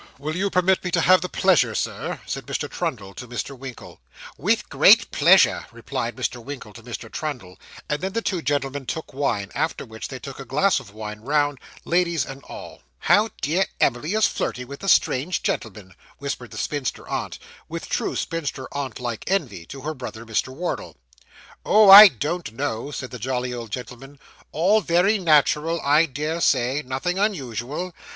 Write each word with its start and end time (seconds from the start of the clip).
'Will 0.17 0.35
you 0.35 0.49
permit 0.49 0.83
me 0.83 0.89
to 0.89 1.01
have 1.01 1.21
the 1.21 1.29
pleasure, 1.29 1.75
Sir?' 1.75 2.21
said 2.25 2.47
Mr. 2.47 2.67
Trundle 2.67 3.13
to 3.13 3.27
Mr. 3.27 3.55
Winkle. 3.55 3.99
'With 4.35 4.67
great 4.67 5.11
pleasure,' 5.11 5.67
replied 5.71 6.15
Mr. 6.15 6.43
Winkle 6.43 6.73
to 6.73 6.81
Mr. 6.81 7.11
Trundle, 7.11 7.59
and 7.87 8.01
then 8.01 8.13
the 8.13 8.21
two 8.23 8.41
gentlemen 8.41 8.87
took 8.87 9.13
wine, 9.13 9.51
after 9.53 9.85
which 9.85 10.07
they 10.07 10.17
took 10.17 10.39
a 10.39 10.43
glass 10.43 10.79
of 10.79 10.91
wine 10.91 11.19
round, 11.19 11.59
ladies 11.85 12.25
and 12.25 12.43
all. 12.45 12.81
'How 13.01 13.29
dear 13.41 13.67
Emily 13.79 14.15
is 14.15 14.25
flirting 14.25 14.65
with 14.67 14.79
the 14.79 14.89
strange 14.89 15.43
gentleman,' 15.43 15.93
whispered 16.17 16.49
the 16.49 16.57
spinster 16.57 17.07
aunt, 17.07 17.37
with 17.69 17.87
true 17.87 18.15
spinster 18.15 18.67
aunt 18.71 18.99
like 18.99 19.23
envy, 19.27 19.67
to 19.67 19.81
her 19.81 19.93
brother, 19.93 20.25
Mr. 20.25 20.47
Wardle. 20.47 20.97
'Oh! 21.63 21.91
I 21.91 22.07
don't 22.07 22.53
know,' 22.53 22.89
said 22.89 23.11
the 23.11 23.19
jolly 23.19 23.53
old 23.53 23.69
gentleman; 23.69 24.17
'all 24.51 24.81
very 24.81 25.19
natural, 25.19 25.79
I 25.79 26.07
dare 26.07 26.41
say 26.41 26.81
nothing 26.83 27.19
unusual. 27.19 27.93